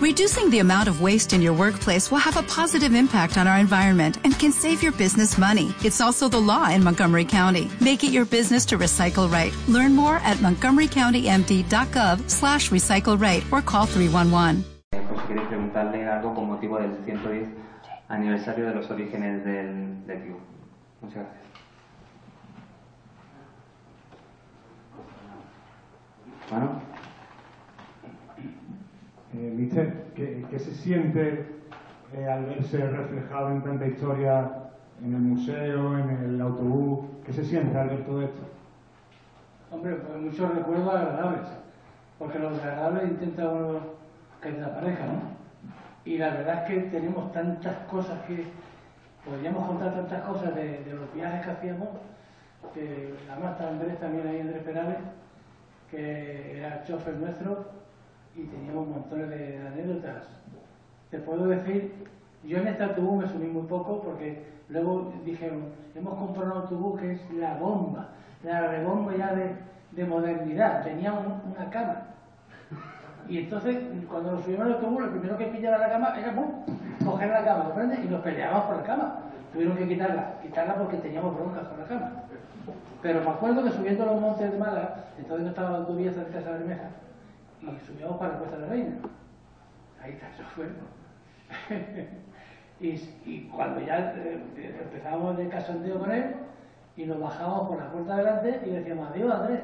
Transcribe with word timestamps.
Reducing 0.00 0.48
the 0.48 0.60
amount 0.60 0.88
of 0.88 1.02
waste 1.02 1.34
in 1.34 1.42
your 1.42 1.52
workplace 1.52 2.10
will 2.10 2.24
have 2.24 2.38
a 2.38 2.42
positive 2.44 2.94
impact 2.94 3.36
on 3.36 3.46
our 3.46 3.58
environment 3.58 4.16
and 4.24 4.32
can 4.38 4.50
save 4.50 4.82
your 4.82 4.92
business 4.92 5.36
money. 5.36 5.74
It's 5.84 6.00
also 6.00 6.26
the 6.26 6.40
law 6.40 6.70
in 6.70 6.82
Montgomery 6.82 7.26
County. 7.26 7.70
Make 7.82 8.02
it 8.02 8.10
your 8.10 8.24
business 8.24 8.64
to 8.72 8.78
recycle 8.78 9.30
right. 9.30 9.52
Learn 9.68 9.94
more 9.94 10.16
at 10.24 10.38
montgomerycountymd.gov 10.38 12.30
slash 12.30 12.70
recycle 12.70 13.20
right 13.20 13.44
or 13.52 13.60
call 13.60 13.84
311. 13.84 14.64
Pues 14.90 15.20
queréis 15.28 15.48
preguntarle 15.48 16.08
algo 16.08 16.34
con 16.34 16.46
motivo 16.46 16.78
del 16.78 16.96
110 17.04 17.48
aniversario 18.08 18.68
de 18.68 18.74
los 18.76 18.90
orígenes 18.90 19.44
del. 19.44 19.98
Muchas 21.02 21.16
gracias. 21.16 21.44
Bueno. 26.48 26.89
Eh, 29.32 29.52
Mister, 29.56 30.06
¿qué, 30.16 30.58
se 30.58 30.74
siente 30.74 31.46
eh, 32.14 32.26
al 32.26 32.46
verse 32.46 32.84
reflejado 32.84 33.52
en 33.52 33.62
tanta 33.62 33.86
historia 33.86 34.50
en 35.04 35.14
el 35.14 35.20
museo, 35.20 35.96
en 35.96 36.10
el 36.24 36.40
autobús? 36.40 37.06
¿Qué 37.24 37.32
se 37.32 37.44
siente 37.44 37.78
al 37.78 37.90
ver 37.90 38.04
todo 38.04 38.22
esto? 38.22 38.40
Hombre, 39.70 39.94
pues 39.94 40.20
muchos 40.20 40.52
recuerdos 40.52 40.92
agradables, 40.92 41.46
porque 42.18 42.40
lo 42.40 42.50
desagradable 42.50 43.04
intenta 43.04 43.48
uno 43.48 43.78
que 44.42 44.50
desaparezca, 44.50 45.06
¿no? 45.06 45.20
Y 46.04 46.18
la 46.18 46.30
verdad 46.30 46.64
es 46.64 46.68
que 46.68 46.80
tenemos 46.88 47.30
tantas 47.32 47.76
cosas 47.88 48.20
que 48.26 48.46
podríamos 49.24 49.64
contar 49.64 49.94
tantas 49.94 50.22
cosas 50.22 50.56
de, 50.56 50.82
de 50.82 50.94
los 50.94 51.14
viajes 51.14 51.44
que 51.44 51.50
hacíamos, 51.52 51.88
que 52.74 53.14
además 53.30 53.52
está 53.52 53.68
Andrés 53.68 54.00
también 54.00 54.26
ahí, 54.26 54.40
Andrés 54.40 54.64
Perales, 54.64 54.96
que 55.88 56.58
era 56.58 56.82
chofer 56.82 57.14
nuestro, 57.14 57.80
y 58.36 58.42
teníamos 58.44 58.88
montones 58.88 59.28
de, 59.30 59.58
anécdotas. 59.66 60.24
Te 61.10 61.18
puedo 61.18 61.46
decir, 61.48 61.92
yo 62.44 62.58
en 62.58 62.68
este 62.68 62.84
autobús 62.84 63.22
me 63.24 63.28
subí 63.28 63.46
muy 63.46 63.66
poco 63.66 64.00
porque 64.02 64.44
luego 64.68 65.12
dijeron, 65.24 65.64
hemos 65.94 66.14
comprado 66.18 66.52
un 66.52 66.62
autobús 66.62 67.00
que 67.00 67.12
es 67.12 67.30
la 67.32 67.54
bomba, 67.54 68.08
la 68.44 68.68
rebomba 68.68 69.14
ya 69.16 69.34
de, 69.34 69.50
de 69.92 70.04
modernidad, 70.04 70.82
tenía 70.84 71.12
un- 71.12 71.52
una 71.54 71.68
cama. 71.70 72.02
Y 73.28 73.38
entonces, 73.38 73.76
cuando 74.08 74.32
nos 74.32 74.44
subimos 74.44 74.66
al 74.66 74.72
autobús, 74.74 75.02
lo 75.02 75.10
primero 75.10 75.36
que 75.38 75.46
pillaba 75.46 75.78
la 75.78 75.90
cama 75.90 76.14
era 76.18 76.32
¡pum! 76.34 76.46
coger 77.04 77.28
la 77.30 77.44
cama, 77.44 77.64
¿comprendes? 77.64 78.00
Y 78.04 78.08
nos 78.08 78.22
peleábamos 78.22 78.64
por 78.66 78.76
la 78.78 78.82
cama. 78.84 79.16
Tuvieron 79.52 79.76
que 79.76 79.88
quitarla, 79.88 80.34
quitarla 80.42 80.74
porque 80.76 80.96
teníamos 80.98 81.34
broncas 81.36 81.66
con 81.68 81.78
la 81.80 81.86
cama. 81.86 82.12
Pero 83.02 83.20
me 83.22 83.30
acuerdo 83.30 83.64
que 83.64 83.70
subiendo 83.70 84.04
los 84.06 84.20
montes 84.20 84.50
de 84.52 84.58
Málaga, 84.58 85.04
entonces 85.18 85.44
no 85.44 85.50
estaba 85.50 85.70
la 85.70 85.76
autovía 85.78 86.12
cerca 86.12 86.38
de 86.38 86.44
Bermeja, 86.52 86.88
y 87.62 87.86
subíamos 87.86 88.18
para 88.18 88.32
la 88.32 88.38
Cuesta 88.38 88.56
de 88.56 88.62
la 88.62 88.68
Reina. 88.68 88.96
Ahí 90.02 90.12
está, 90.12 90.28
eso 90.30 90.44
fue. 90.54 90.68
y, 92.80 93.48
cuando 93.48 93.80
ya 93.80 94.14
eh, 94.16 94.80
empezábamos 94.82 95.38
el 95.38 95.48
casondeo 95.48 95.98
con 95.98 96.10
él, 96.12 96.34
y 96.96 97.06
nos 97.06 97.20
bajábamos 97.20 97.68
por 97.68 97.78
la 97.78 97.90
puerta 97.90 98.16
de 98.16 98.24
delante 98.24 98.60
y 98.66 98.70
decíamos 98.70 99.10
adiós 99.10 99.32
Andrés. 99.32 99.60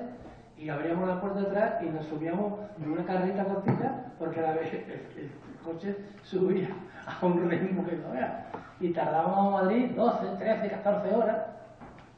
Y 0.58 0.70
abríamos 0.70 1.06
la 1.06 1.20
puerta 1.20 1.40
de 1.40 1.46
atrás 1.48 1.82
y 1.82 1.86
nos 1.86 2.06
subíamos 2.06 2.54
en 2.82 2.90
una 2.90 3.04
carrita 3.04 3.44
cortita 3.44 4.06
porque 4.18 4.40
el, 4.40 4.46
el 4.46 5.30
coche 5.62 5.96
subía 6.22 6.68
a 7.06 7.26
un 7.26 7.50
ritmo 7.50 7.84
que 7.84 7.96
no 7.96 8.14
era. 8.14 8.46
Y 8.80 8.90
tardábamos 8.90 9.60
a 9.60 9.62
Madrid 9.64 9.90
12, 9.94 10.26
13, 10.38 10.68
14 10.70 11.14
horas. 11.14 11.36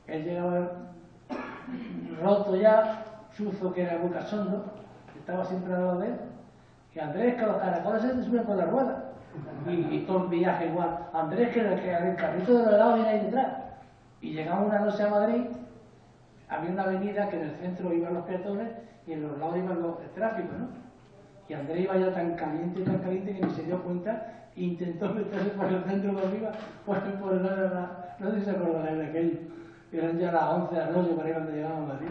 Él 0.07 0.25
llegaba 0.25 0.71
roto 2.23 2.57
ya, 2.57 3.05
chuzo 3.37 3.73
que 3.73 3.83
era 3.83 3.99
muy 3.99 4.11
cachondo, 4.11 4.73
estaba 5.29 5.45
siempre 5.45 5.75
al 5.75 5.81
lado 5.85 5.99
de 5.99 6.07
él. 6.07 6.15
Y 6.95 6.99
Andrés, 6.99 7.35
que 7.35 7.43
los 7.43 7.57
caracoles 7.59 8.03
se 8.03 8.25
suben 8.25 8.45
por 8.45 8.57
la 8.57 8.65
rueda. 8.65 9.05
Y, 9.69 9.97
y 9.97 10.05
todo 10.07 10.25
el 10.25 10.31
viaje 10.31 10.69
igual. 10.69 10.99
Andrés, 11.13 11.53
que 11.53 11.61
el, 11.61 11.81
que 11.81 11.95
el 11.95 12.17
carrito 12.17 12.59
de 12.59 12.65
los 12.65 12.73
lados 12.73 12.95
viene 12.95 13.11
ahí 13.11 13.21
detrás. 13.27 13.47
Y 14.23 14.33
llegamos 14.33 14.69
una 14.69 14.81
noche 14.81 15.03
a 15.03 15.11
Madrid, 15.11 15.45
había 16.49 16.71
una 16.71 16.83
avenida 16.83 17.29
que 17.29 17.37
en 17.37 17.43
el 17.43 17.57
centro 17.57 17.93
iban 17.93 18.15
los 18.15 18.25
peatones 18.25 18.69
y 19.07 19.13
en 19.13 19.23
los 19.23 19.39
lados 19.39 19.59
iban 19.59 19.83
los, 19.83 20.01
el 20.01 20.11
tráfico, 20.11 20.49
¿no? 20.59 20.69
Y 21.47 21.53
Andrés 21.53 21.85
iba 21.85 21.97
ya 21.99 22.13
tan 22.13 22.35
caliente, 22.35 22.83
tan 22.83 22.99
caliente 22.99 23.35
que 23.35 23.47
ni 23.47 23.53
se 23.53 23.63
dio 23.65 23.83
cuenta 23.83 24.49
e 24.57 24.63
intentó 24.63 25.09
meterse 25.15 25.51
por 25.51 25.67
el 25.67 25.85
centro 25.85 26.15
de 26.15 26.27
arriba, 26.27 26.53
por, 26.87 27.01
por 27.21 27.33
el 27.35 27.43
lado 27.43 27.69
de 27.69 27.75
la... 27.75 28.15
No 28.19 28.31
sé 28.31 28.39
si 28.39 28.45
se 28.47 28.51
acordarán 28.51 28.99
de 28.99 29.07
aquello. 29.07 29.39
Eran 29.93 30.19
ya 30.19 30.33
las 30.33 30.45
11 30.55 30.75
de 30.75 30.81
la 30.81 30.91
noche 30.91 31.11
para 31.15 31.29
ir 31.29 31.35
cuando 31.35 31.53
llegamos 31.53 31.91
a 31.91 31.95
Madrid. 31.95 32.09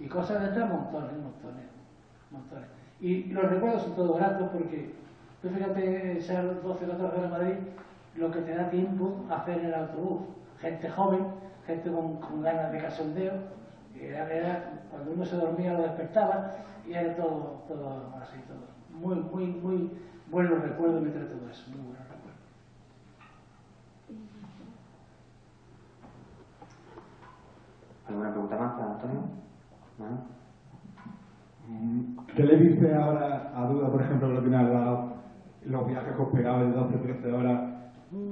Y 0.00 0.06
cosas 0.06 0.40
de 0.40 0.48
estas, 0.48 0.68
montones, 0.68 1.12
montones, 1.12 1.73
Y 3.00 3.24
los 3.24 3.44
recuerdos 3.50 3.82
son 3.82 3.94
todos 3.96 4.16
gratos 4.16 4.48
porque, 4.52 4.94
tú 5.42 5.48
fíjate, 5.50 6.20
ser 6.22 6.62
12 6.62 6.84
o 6.84 6.88
14 6.90 7.20
de 7.20 7.28
Madrid, 7.28 7.54
lo 8.16 8.30
que 8.30 8.40
te 8.40 8.54
da 8.54 8.70
tiempo 8.70 9.24
a 9.30 9.36
hacer 9.36 9.58
en 9.58 9.66
el 9.66 9.74
autobús. 9.74 10.20
Gente 10.60 10.88
joven, 10.88 11.26
gente 11.66 11.90
con, 11.92 12.16
con 12.20 12.42
ganas 12.42 12.72
de 12.72 12.78
casondeo, 12.78 13.32
era, 14.00 14.32
era- 14.32 14.70
cuando 14.90 15.12
uno 15.12 15.24
se 15.24 15.36
dormía 15.36 15.74
lo 15.74 15.82
despertaba 15.82 16.50
y 16.86 16.92
era 16.94 17.14
todo, 17.16 17.62
todo 17.68 18.12
así, 18.22 18.38
todo. 18.46 18.64
Muy, 19.00 19.16
muy, 19.16 19.46
muy 19.60 19.90
buenos 20.30 20.62
recuerdos 20.62 21.02
me 21.02 21.10
trae 21.10 21.24
todo 21.24 21.50
eso, 21.50 21.64
muy 21.70 21.80
buenos 21.86 21.98
recuerdos. 22.08 22.40
¿Alguna 28.08 28.30
pregunta 28.30 28.56
más 28.56 28.72
para 28.74 28.92
Antonio? 28.92 29.20
¿No? 29.98 30.43
¿Qué 32.34 32.42
le 32.42 32.56
dice 32.56 32.94
ahora 32.94 33.52
a 33.54 33.66
Duda, 33.66 33.90
por 33.90 34.02
ejemplo, 34.02 34.28
que 34.28 34.34
lo 34.34 34.40
tiene 34.40 34.56
al 34.56 34.72
lado, 34.72 35.12
los 35.64 35.86
viajes 35.86 36.14
que 36.14 36.22
os 36.22 36.28
pegaba 36.30 36.62
de 36.64 36.70
12 36.72 36.96
13 36.98 37.32
horas? 37.32 37.60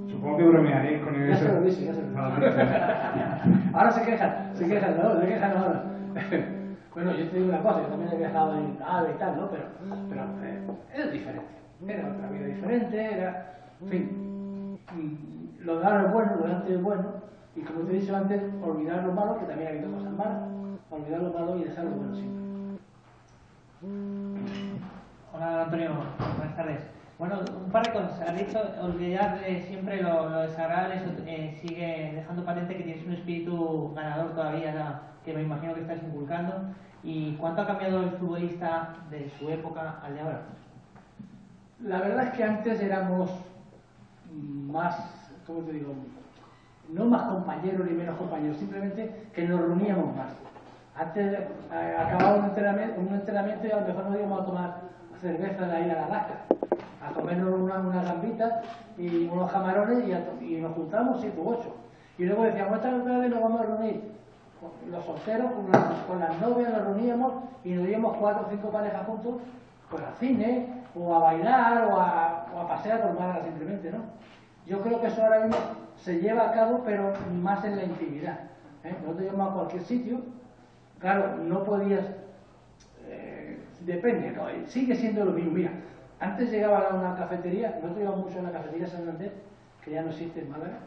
Supongo 0.09 0.37
que 0.37 0.45
bromearéis 0.45 1.03
con 1.03 1.15
Ya 1.15 1.33
eso. 1.35 1.47
se 1.47 1.53
lo 1.53 1.61
dice, 1.63 1.85
ya 1.87 1.95
se 1.95 2.03
lo 2.03 2.09
dice. 2.09 2.19
Ah, 2.21 3.43
Ahora 3.75 3.91
se 3.91 4.03
quejan, 4.03 4.33
se 4.55 4.69
quejan, 4.69 4.97
¿no? 4.97 5.21
Se 5.21 5.27
quejan 5.27 5.57
ahora. 5.57 5.85
bueno, 6.95 7.13
yo 7.15 7.29
te 7.29 7.37
digo 7.37 7.49
una 7.49 7.63
cosa, 7.63 7.83
yo 7.83 7.89
también 7.89 8.13
he 8.13 8.17
viajado 8.17 8.55
en 8.59 8.77
AVE 8.85 9.11
y 9.15 9.19
tal, 9.19 9.37
¿no? 9.37 9.49
Pero, 9.51 9.65
pero 10.09 10.23
eh, 10.43 10.61
es 10.95 11.13
diferente. 11.13 11.47
Era 11.87 12.13
otra 12.13 12.29
vida 12.31 12.47
diferente, 12.47 13.15
era, 13.15 13.55
en 13.81 13.89
fin, 13.89 14.79
mm, 14.95 15.65
lo 15.65 15.81
de 15.81 15.85
ahora 15.87 16.03
es 16.07 16.13
bueno, 16.13 16.33
lo 16.41 16.47
de 16.47 16.53
antes 16.55 16.71
es 16.71 16.83
bueno, 16.83 17.05
y 17.57 17.61
como 17.63 17.81
te 17.81 17.97
he 17.97 18.01
dicho 18.01 18.17
antes, 18.17 18.43
olvidar 18.63 19.05
lo 19.05 19.13
malo, 19.13 19.39
que 19.41 19.47
también 19.47 19.69
ha 19.69 19.73
habido 19.73 19.93
cosas 19.93 20.13
malas, 20.13 20.43
olvidar 20.91 21.23
lo 21.23 21.33
malo 21.33 21.59
y 21.59 21.65
dejar 21.65 21.85
lo 21.87 21.91
bueno 21.93 22.15
siempre. 22.15 22.42
Hola 23.83 25.65
Antonio, 25.65 25.91
buenas 26.37 26.55
tardes. 26.55 26.81
Bueno, 27.19 27.41
un 27.65 27.73
par 27.73 27.85
de 27.85 27.93
cosas. 27.93 28.21
Has 28.21 28.39
dicho 28.39 28.61
olvidar 28.81 29.41
de 29.41 29.61
siempre 29.63 30.01
lo, 30.01 30.43
desagradable, 30.43 31.03
eh, 31.27 31.59
sigue 31.61 32.13
dejando 32.15 32.45
patente 32.45 32.77
que 32.77 32.85
tienes 32.85 33.05
un 33.05 33.15
espíritu 33.15 33.93
ganador 33.93 34.37
todavía, 34.37 35.01
que 35.25 35.35
me 35.35 35.43
imagino 35.43 35.75
que 35.75 35.81
estás 35.81 36.01
inculcando. 36.01 36.55
¿Y 37.03 37.33
cuánto 37.33 37.63
ha 37.63 37.67
cambiado 37.67 38.05
el 38.05 38.11
futbolista 38.11 38.95
de 39.11 39.29
su 39.31 39.51
época 39.51 39.99
al 40.05 40.15
de 40.15 40.21
ahora? 40.21 40.43
La 41.81 41.99
verdad 42.03 42.27
es 42.27 42.31
que 42.35 42.45
antes 42.45 42.81
éramos 42.81 43.33
más, 44.31 44.97
¿cómo 45.45 45.63
te 45.63 45.73
digo? 45.73 45.93
No 46.89 47.07
más 47.07 47.23
compañeros 47.23 47.85
ni 47.91 47.97
menos 47.97 48.17
compañeros, 48.17 48.59
simplemente 48.59 49.27
que 49.35 49.49
nos 49.49 49.61
reuníamos 49.61 50.15
más. 50.15 50.52
Antes 50.95 51.33
eh, 51.33 51.97
acababa 51.99 52.37
un 52.37 52.45
entrenamiento, 52.47 53.01
un 53.01 53.15
entrenamiento 53.15 53.67
y 53.67 53.71
a 53.71 53.81
lo 53.81 53.87
mejor 53.87 54.05
nos 54.05 54.19
íbamos 54.19 54.41
a 54.41 54.45
tomar 54.45 54.81
cerveza 55.21 55.67
de 55.67 55.77
ahí 55.77 55.91
a 55.91 55.95
la 55.95 56.09
lasca, 56.09 56.35
a 57.03 57.13
comernos 57.13 57.61
una, 57.61 57.79
una 57.79 58.03
gambita 58.03 58.63
y 58.99 59.27
unos 59.27 59.51
camarones 59.51 60.07
y, 60.07 60.13
a 60.13 60.23
y 60.41 60.61
nos 60.61 60.75
juntamos 60.75 61.21
siete 61.21 61.41
u 61.41 61.49
ocho. 61.49 61.75
Y 62.19 62.25
luego 62.25 62.45
decíamos, 62.45 62.77
esta 62.77 62.91
tarde 62.91 63.29
nos 63.29 63.41
vamos 63.41 63.61
a 63.61 63.65
reunir 63.65 64.13
los 64.91 65.05
solteros, 65.05 65.51
con 66.07 66.21
las 66.21 66.41
novias 66.41 66.73
nos 66.73 66.85
reuníamos 66.85 67.33
y 67.65 67.73
nos 67.73 67.89
íbamos 67.89 68.17
cuatro 68.19 68.47
o 68.47 68.51
cinco 68.51 68.71
parejas 68.71 69.07
juntos 69.07 69.35
pues 69.91 70.03
al 70.05 70.15
cine, 70.15 70.69
o 70.95 71.15
a 71.15 71.19
bailar, 71.19 71.89
o 71.91 72.01
a, 72.01 72.47
o 72.55 72.61
a 72.61 72.69
pasear 72.69 73.03
por 73.03 73.19
Málaga 73.19 73.45
simplemente, 73.45 73.91
¿no? 73.91 73.99
Yo 74.67 74.81
creo 74.81 75.01
que 75.01 75.09
eso 75.09 75.23
ahora 75.23 75.41
mismo 75.41 75.57
se 75.97 76.21
lleva 76.21 76.49
a 76.49 76.53
cabo, 76.53 76.83
pero 76.85 77.13
más 77.43 77.65
en 77.65 77.77
la 77.77 77.85
intimidad. 77.85 78.39
¿eh? 78.85 78.97
Nosotros 79.03 79.27
íbamos 79.27 79.51
a 79.51 79.55
cualquier 79.55 79.83
sitio, 79.83 80.21
claro, 81.03 81.37
no 81.37 81.65
podías, 81.65 82.07
eh, 83.07 83.59
depende, 83.81 84.31
¿no? 84.31 84.49
Eh, 84.49 84.65
sigue 84.67 84.95
siendo 84.95 85.25
lo 85.25 85.33
mismo. 85.33 85.51
Mira, 85.51 85.73
antes 86.21 86.51
llegaba 86.51 86.89
a 86.89 86.95
una 86.95 87.17
cafetería, 87.17 87.79
nosotros 87.83 88.01
íbamos 88.01 88.27
mucho 88.27 88.39
a 88.39 88.43
la 88.43 88.53
cafetería 88.53 88.87
San 88.87 89.09
Andrés, 89.09 89.33
que 89.85 89.91
ya 89.91 90.03
no 90.03 90.11
existe 90.11 90.41
en 90.41 90.51
Málaga, 90.51 90.79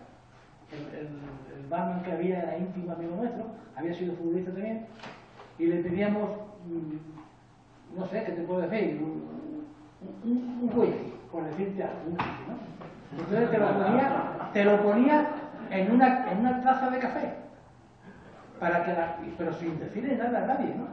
el, 0.71 0.97
el, 0.97 1.69
barman 1.69 2.01
que 2.03 2.12
había 2.12 2.41
era 2.41 2.57
íntimo 2.57 2.91
amigo 2.91 3.15
nuestro, 3.17 3.45
había 3.75 3.94
sido 3.94 4.15
futbolista 4.15 4.51
también, 4.51 4.85
y 5.59 5.65
le 5.65 5.83
pedíamos, 5.83 6.29
mm, 6.65 7.97
no 7.97 8.06
sé, 8.07 8.23
¿qué 8.23 8.31
te 8.31 8.41
puedo 8.44 8.62
decir? 8.62 9.01
Un, 9.01 9.67
un, 10.23 10.59
un 10.62 10.69
por 11.31 11.44
decirte 11.44 11.83
algo, 11.83 12.00
un 12.07 12.17
¿no? 12.17 12.75
Entonces 13.19 13.51
te 13.51 13.57
lo 13.57 13.73
ponía, 13.73 14.50
te 14.53 14.63
lo 14.63 14.83
ponía 14.83 15.27
en 15.69 15.91
una, 15.91 16.31
en 16.31 16.39
una 16.39 16.63
taza 16.63 16.89
de 16.89 17.00
café, 17.00 17.33
para 18.59 18.83
que 18.83 18.93
la- 18.93 19.17
pero 19.37 19.53
sin 19.53 19.79
decirle 19.79 20.15
nada 20.17 20.43
a 20.43 20.47
nadie, 20.47 20.75
¿no? 20.75 20.87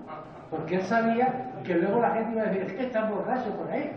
Porque 0.51 0.77
él 0.77 0.83
sabía 0.83 1.53
que 1.65 1.77
luego 1.77 2.01
la 2.01 2.11
gente 2.11 2.33
iba 2.33 2.43
a 2.43 2.47
decir, 2.47 2.63
es 2.63 2.73
que 2.73 2.87
está 2.87 3.09
borracho 3.09 3.51
por 3.57 3.71
ahí. 3.71 3.93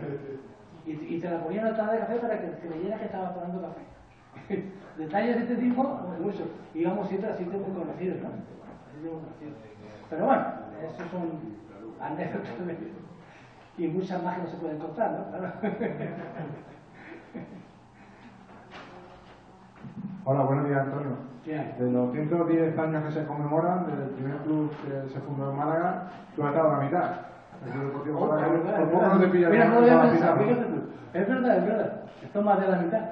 Y, 0.86 1.18
te 1.18 1.28
la 1.28 1.42
ponía 1.42 1.62
en 1.62 1.70
la 1.70 1.76
taza 1.76 1.92
de 1.92 1.98
café 1.98 2.16
para 2.16 2.38
que, 2.40 2.68
leyera 2.68 2.96
que 2.96 3.06
estaba 3.06 3.34
tomando 3.34 3.60
café. 3.60 3.82
Detalles 4.96 5.36
de 5.36 5.42
este 5.42 5.56
tipo, 5.56 5.82
mucho. 5.82 6.44
Íbamos 6.74 7.08
siempre 7.08 7.30
a 7.30 7.36
sitios 7.36 7.60
muy 7.60 7.76
conocidos, 7.76 8.18
¿no? 8.22 8.28
Pero 10.08 10.24
bueno, 10.24 10.44
esos 10.82 11.10
son 11.10 11.40
anécdotas 12.00 12.52
y 13.78 13.88
muchas 13.88 14.22
más 14.22 14.36
que 14.36 14.42
no 14.42 14.48
se 14.48 14.56
pueden 14.56 14.78
contar, 14.78 15.10
¿no? 15.10 15.26
Hola, 20.28 20.42
buenos 20.42 20.66
días, 20.66 20.80
Antonio. 20.80 21.18
De 21.44 21.92
los 21.92 22.10
110 22.10 22.76
años 22.76 23.04
que 23.04 23.12
se 23.12 23.26
conmemoran 23.26 23.86
del 23.86 24.08
primer 24.08 24.38
club 24.38 24.72
que 24.82 25.08
se 25.08 25.20
fundó 25.20 25.52
en 25.52 25.56
Málaga, 25.56 26.10
tú 26.34 26.42
has 26.42 26.48
estado 26.48 26.68
a 26.68 26.78
la 26.78 26.84
mitad. 26.84 27.10
Oh, 28.12 28.28
por 28.28 28.90
poco 28.90 29.06
no 29.06 29.20
te 29.20 29.28
pillas 29.28 29.52
Mira, 29.52 29.66
no 29.66 29.74
lo 29.74 29.86
había 29.86 30.02
pensado, 30.02 30.40
Es 31.14 31.28
verdad, 31.28 31.58
es 31.58 31.64
verdad. 31.64 32.00
Esto 32.20 32.42
más 32.42 32.60
de 32.60 32.66
la 32.66 32.76
mitad. 32.78 33.02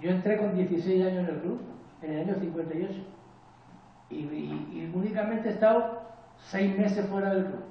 Yo 0.00 0.08
entré 0.08 0.38
con 0.38 0.54
16 0.54 1.06
años 1.06 1.28
en 1.28 1.34
el 1.34 1.40
club, 1.42 1.60
en 2.00 2.12
el 2.12 2.28
año 2.30 2.34
58. 2.40 2.94
Y, 4.08 4.16
y, 4.16 4.92
únicamente 4.94 5.50
he 5.50 5.52
estado 5.52 6.00
6 6.38 6.78
meses 6.78 7.06
fuera 7.08 7.28
del 7.28 7.44
club. 7.44 7.62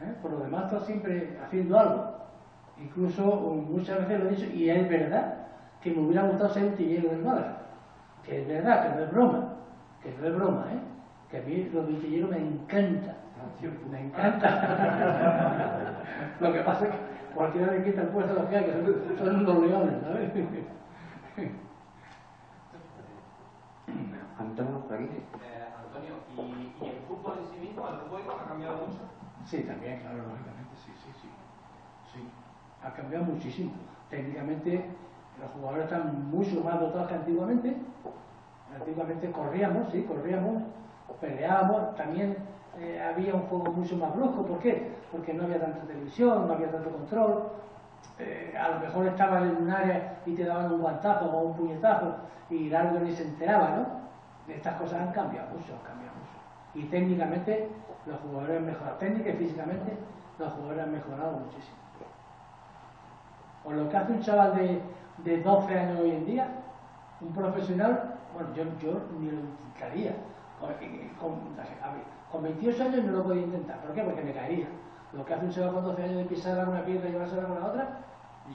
¿Eh? 0.00 0.12
Por 0.20 0.32
lo 0.32 0.40
demás, 0.40 0.64
estoy 0.64 0.86
siempre 0.86 1.38
haciendo 1.40 1.78
algo. 1.78 2.16
Incluso 2.82 3.22
muchas 3.22 4.00
veces 4.00 4.18
lo 4.18 4.26
he 4.26 4.34
dicho, 4.34 4.46
y 4.52 4.70
es 4.70 4.88
verdad 4.88 5.34
que 5.80 5.92
me 5.92 6.00
hubiera 6.00 6.22
gustado 6.24 6.52
ser 6.52 6.64
un 6.64 6.74
tillero 6.74 7.10
del 7.10 7.22
Málaga. 7.22 7.58
Que 8.26 8.42
es 8.42 8.48
verdad, 8.48 8.82
que 8.82 8.88
no 8.96 9.04
es 9.04 9.10
broma. 9.12 9.52
Que 10.02 10.10
no 10.18 10.26
es 10.26 10.34
broma, 10.34 10.66
¿eh? 10.72 10.80
Que 11.30 11.38
a 11.38 11.42
mí 11.42 11.70
los 11.72 11.86
vitilleros 11.86 12.30
me 12.30 12.38
encantan. 12.38 13.14
Me 13.90 14.00
encanta. 14.00 14.50
lo 16.40 16.52
que 16.52 16.60
pasa 16.60 16.84
es 16.86 16.90
que 16.90 16.98
cualquiera 17.34 17.72
le 17.72 17.84
quita 17.84 18.02
el 18.02 18.08
puesto 18.08 18.32
a 18.32 18.34
los 18.34 18.44
que 18.46 18.56
hay, 18.56 18.64
que 18.64 18.72
son, 18.72 19.18
son 19.18 19.36
unos 19.36 19.58
leones, 19.60 20.02
¿sabes? 20.02 20.32
Antonio, 24.38 24.80
por 24.86 24.94
aquí. 24.94 25.04
Eh, 25.04 25.66
Antonio, 25.86 26.14
¿y, 26.36 26.40
¿y, 26.84 26.88
el 26.88 26.98
fútbol 27.08 27.38
en 27.38 27.46
sí 27.46 27.56
mismo, 27.66 27.88
el 27.88 27.96
juego 28.10 28.32
ha 28.32 28.44
cambiado 28.48 28.76
mucho? 28.86 29.00
Sí, 29.44 29.62
también, 29.62 30.00
claro, 30.00 30.18
lógicamente, 30.18 30.76
sí, 30.76 30.92
sí, 31.04 31.10
sí. 31.22 31.28
Sí, 32.12 32.20
ha 32.82 32.92
cambiado 32.92 33.24
muchísimo. 33.24 33.72
Técnicamente, 34.10 34.84
los 35.40 35.50
jugadores 35.52 35.84
están 35.84 36.30
mucho 36.30 36.62
más 36.62 36.80
dotados 36.80 37.08
que 37.08 37.14
antiguamente. 37.14 37.76
Antiguamente 38.74 39.30
corríamos, 39.30 39.90
sí, 39.90 40.02
corríamos, 40.02 40.62
peleábamos, 41.20 41.94
también 41.94 42.36
eh, 42.78 43.02
había 43.02 43.34
un 43.34 43.42
juego 43.42 43.72
mucho 43.72 43.96
más 43.96 44.14
brusco. 44.14 44.44
¿Por 44.44 44.58
qué? 44.58 44.92
Porque 45.10 45.32
no 45.32 45.44
había 45.44 45.60
tanta 45.60 45.80
televisión, 45.86 46.46
no 46.46 46.52
había 46.52 46.70
tanto 46.70 46.90
control. 46.90 47.48
Eh, 48.18 48.54
a 48.58 48.68
lo 48.70 48.80
mejor 48.80 49.06
estaban 49.06 49.44
en 49.48 49.56
un 49.56 49.70
área 49.70 50.18
y 50.26 50.34
te 50.34 50.44
daban 50.44 50.72
un 50.72 50.80
guantazo 50.80 51.30
o 51.30 51.42
un 51.42 51.56
puñetazo 51.56 52.16
y 52.50 52.72
el 52.72 53.04
ni 53.04 53.12
se 53.12 53.24
enteraba, 53.24 53.70
¿no? 53.70 54.52
Estas 54.52 54.74
cosas 54.76 55.00
han 55.00 55.12
cambiado 55.12 55.48
mucho, 55.48 55.72
han 55.72 55.86
cambiado 55.86 56.14
mucho. 56.16 56.38
Y 56.74 56.84
técnicamente 56.84 57.68
los 58.06 58.18
jugadores 58.20 58.58
han 58.58 58.66
mejorado. 58.66 58.96
Técnica 58.98 59.30
y 59.30 59.36
físicamente 59.36 59.96
los 60.38 60.52
jugadores 60.52 60.84
han 60.84 60.92
mejorado 60.92 61.32
muchísimo. 61.32 61.76
O 63.64 63.72
lo 63.72 63.88
que 63.88 63.96
hace 63.96 64.12
un 64.12 64.20
chaval 64.20 64.54
de, 64.54 64.80
de 65.18 65.42
12 65.42 65.78
años 65.78 66.00
hoy 66.00 66.10
en 66.10 66.26
día, 66.26 66.48
un 67.20 67.32
profesional, 67.32 68.14
bueno, 68.34 68.54
yo, 68.54 68.64
yo 68.80 69.00
ni 69.18 69.30
lo 69.30 69.40
intentaría. 69.40 70.16
Con, 71.20 71.34
con 72.32 72.42
28 72.42 72.82
años 72.82 73.04
no 73.04 73.12
lo 73.12 73.24
podía 73.24 73.42
intentar. 73.42 73.78
¿Por 73.80 73.94
qué? 73.94 74.02
Porque 74.02 74.22
me 74.22 74.32
caería. 74.32 74.66
Lo 75.12 75.24
que 75.24 75.34
hace 75.34 75.46
un 75.46 75.50
chaval 75.52 75.74
con 75.74 75.84
12 75.84 76.02
años 76.02 76.16
de 76.16 76.24
pisar 76.24 76.68
una 76.68 76.84
piedra 76.84 77.08
y 77.08 77.12
llevársela 77.12 77.44
con 77.44 77.60
la 77.60 77.66
otra, 77.66 77.88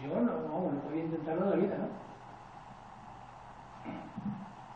yo 0.01 0.19
no, 0.19 0.21
no, 0.21 0.71
no 0.71 0.79
podía 0.81 1.03
intentarlo 1.03 1.45
en 1.45 1.49
la 1.49 1.55
vida, 1.55 1.77
¿no? 1.77 2.11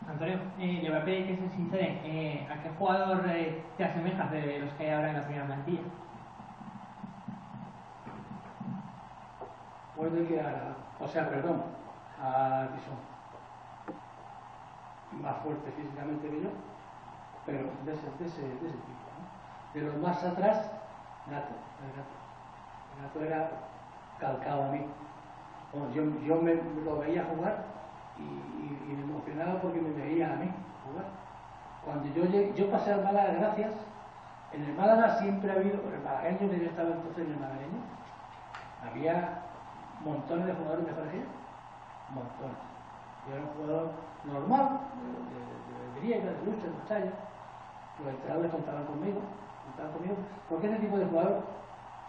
Antonio, 0.08 0.38
eh, 0.58 0.80
le 0.82 0.88
voy 0.88 0.98
a 0.98 1.04
pedir 1.04 1.26
que 1.26 1.36
se 1.36 1.48
sincere. 1.50 2.00
Eh, 2.04 2.48
¿A 2.50 2.62
qué 2.62 2.70
jugador 2.78 3.24
eh, 3.28 3.62
te 3.76 3.84
asemejas 3.84 4.30
de 4.30 4.60
los 4.60 4.72
que 4.74 4.84
hay 4.84 4.90
ahora 4.90 5.10
en 5.10 5.16
la 5.16 5.24
primera 5.24 5.46
plantilla? 5.46 5.80
Puede 10.08 10.26
que 10.26 10.42
o 11.00 11.08
sea, 11.08 11.28
perdón, 11.28 11.62
a 12.22 12.68
Tison. 12.74 12.96
Más 15.22 15.36
fuerte 15.38 15.70
físicamente 15.72 16.28
que 16.28 16.42
yo 16.42 16.50
pero 17.46 17.70
de 17.84 17.94
ese, 17.94 18.06
de 18.18 18.26
ese, 18.26 18.42
tipo. 18.42 19.72
De 19.72 19.80
los 19.82 19.96
más 20.02 20.22
atrás, 20.24 20.68
Gato, 21.30 21.54
el 21.82 21.90
gato. 21.96 22.16
El 22.96 23.02
gato 23.02 23.24
era 23.24 23.50
calcado 24.18 24.64
a 24.64 24.68
mí. 24.68 24.84
Yo, 25.94 26.02
yo 26.24 26.42
me, 26.42 26.54
lo 26.84 26.98
veía 26.98 27.24
jugar 27.24 27.64
y, 28.16 28.22
y, 28.22 28.96
me 28.96 29.02
emocionaba 29.02 29.60
porque 29.60 29.80
me 29.80 29.90
veía 29.90 30.32
a 30.32 30.36
mí 30.36 30.50
jugar. 30.84 31.06
Cuando 31.84 32.08
yo, 32.14 32.54
yo 32.54 32.70
pasé 32.70 32.92
al 32.92 33.04
Málaga, 33.04 33.32
gracias, 33.32 33.72
en 34.52 34.64
el 34.64 34.74
Málaga 34.74 35.18
siempre 35.18 35.50
ha 35.50 35.54
habido, 35.54 35.80
el 35.92 36.02
malagueño 36.02 36.50
que 36.50 36.60
yo 36.60 36.66
estaba 36.66 36.90
entonces 36.90 37.26
en 37.26 37.32
el 37.32 37.40
malagueño, 37.40 37.80
había 38.88 39.42
montones 40.04 40.46
de 40.46 40.54
jugadores 40.54 40.86
mejores 40.86 41.12
que 41.12 41.24
montones. 42.12 42.58
Yo 43.26 43.34
era 43.34 43.42
un 43.42 43.52
jugador 43.54 43.90
normal, 44.24 44.80
de, 44.96 45.10
de, 45.32 45.40
de, 45.40 46.00
griega, 46.00 46.30
de 46.30 46.46
lucha, 46.46 46.66
de 46.66 46.78
batalla, 46.78 47.12
los 47.98 48.08
entrenadores 48.14 48.50
contaban 48.52 48.84
conmigo, 48.84 49.20
contaban 49.66 49.92
conmigo, 49.92 50.16
porque 50.48 50.66
ese 50.68 50.78
tipo 50.78 50.96
de 50.98 51.06
jugador 51.06 51.42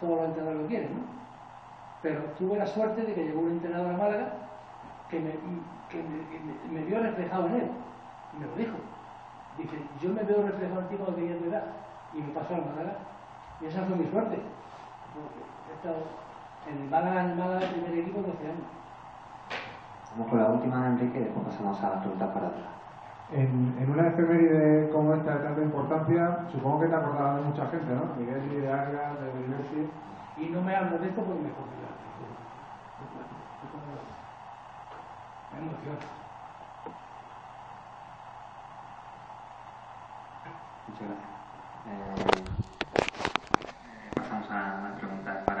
todos 0.00 0.16
los 0.16 0.24
entrenadores 0.26 0.62
lo 0.62 0.68
quieren, 0.68 0.94
¿no? 0.94 1.02
Pero 2.02 2.20
tuve 2.38 2.58
la 2.58 2.66
suerte 2.66 3.02
de 3.02 3.14
que 3.14 3.24
llegó 3.24 3.40
un 3.40 3.52
entrenador 3.52 3.94
a 3.94 3.98
Málaga 3.98 4.32
que 5.10 5.18
me, 5.18 6.82
vio 6.84 7.00
reflejado 7.00 7.46
en 7.48 7.54
él, 7.54 7.70
y 8.34 8.40
me 8.40 8.46
lo 8.46 8.54
dijo. 8.56 8.76
Dice, 9.56 9.76
yo 10.00 10.10
me 10.10 10.22
veo 10.22 10.42
reflejado 10.42 10.82
en 10.82 10.88
ti 10.88 10.96
cuando 10.96 11.16
tenía 11.16 11.38
tu 11.38 11.44
edad, 11.46 11.64
y 12.14 12.18
me 12.18 12.32
pasó 12.32 12.54
al 12.54 12.66
Málaga, 12.66 12.98
y 13.60 13.66
esa 13.66 13.82
fue 13.82 13.96
mi 13.96 14.06
suerte, 14.10 14.36
he 14.36 15.74
estado 15.74 16.27
en 16.70 16.82
el 16.82 16.90
Málaga, 16.90 17.24
en 17.24 17.30
el 17.30 17.36
Málaga, 17.36 17.66
primer 17.68 17.98
equipo, 17.98 18.20
12 18.20 18.44
años. 18.44 18.68
Vamos 20.12 20.30
con 20.30 20.38
la 20.40 20.48
última, 20.48 20.86
Enrique, 20.86 21.20
y 21.20 21.24
después 21.24 21.46
pasamos 21.46 21.82
a 21.82 21.90
la 21.90 22.00
pregunta 22.00 22.32
para 22.32 22.46
atrás. 22.48 22.66
En, 23.30 23.76
en, 23.78 23.90
una 23.90 24.08
efeméride 24.08 24.88
como 24.90 25.14
esta 25.14 25.36
de 25.36 25.44
tanta 25.44 25.62
importancia, 25.62 26.46
supongo 26.50 26.80
que 26.80 26.86
te 26.88 26.94
acordarás 26.94 27.36
de 27.36 27.42
mucha 27.42 27.66
gente, 27.66 27.94
¿no? 27.94 28.14
Miguel 28.16 28.52
y 28.52 28.56
de 28.60 28.72
Arga, 28.72 29.14
de 29.20 29.48
Messi. 29.48 29.90
Y 30.38 30.48
no 30.50 30.62
me 30.62 30.74
hablo 30.74 30.98
de 30.98 31.08
esto 31.08 31.22
porque 31.22 31.42
me 31.42 31.50
considero. 31.50 31.88
Me 35.52 35.58
emociona. 35.58 35.98
Muchas 40.88 41.08
gracias. 41.08 41.28
Eh, 41.86 42.44
pasamos 44.14 44.50
a 44.50 44.54
la 44.54 44.96
pregunta 44.96 45.44
para. 45.44 45.60